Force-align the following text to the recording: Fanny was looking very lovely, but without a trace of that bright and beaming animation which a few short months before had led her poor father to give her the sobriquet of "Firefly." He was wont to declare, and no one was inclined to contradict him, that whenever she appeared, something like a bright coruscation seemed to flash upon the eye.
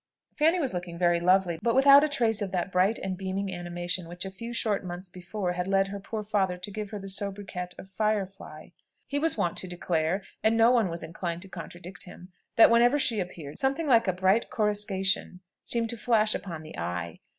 Fanny 0.35 0.59
was 0.59 0.73
looking 0.73 0.97
very 0.97 1.19
lovely, 1.19 1.59
but 1.61 1.75
without 1.75 2.03
a 2.03 2.09
trace 2.09 2.41
of 2.41 2.51
that 2.51 2.71
bright 2.71 2.97
and 2.97 3.15
beaming 3.15 3.53
animation 3.53 4.09
which 4.09 4.25
a 4.25 4.31
few 4.31 4.51
short 4.51 4.83
months 4.83 5.09
before 5.09 5.51
had 5.51 5.67
led 5.67 5.89
her 5.89 5.99
poor 5.99 6.23
father 6.23 6.57
to 6.57 6.71
give 6.71 6.89
her 6.89 6.97
the 6.97 7.07
sobriquet 7.07 7.67
of 7.77 7.87
"Firefly." 7.87 8.69
He 9.05 9.19
was 9.19 9.37
wont 9.37 9.57
to 9.57 9.67
declare, 9.67 10.23
and 10.41 10.57
no 10.57 10.71
one 10.71 10.89
was 10.89 11.03
inclined 11.03 11.43
to 11.43 11.49
contradict 11.49 12.05
him, 12.05 12.33
that 12.55 12.71
whenever 12.71 12.97
she 12.97 13.19
appeared, 13.19 13.59
something 13.59 13.85
like 13.85 14.07
a 14.07 14.13
bright 14.13 14.49
coruscation 14.49 15.41
seemed 15.65 15.91
to 15.91 15.97
flash 15.97 16.33
upon 16.33 16.63
the 16.63 16.75
eye. 16.79 17.19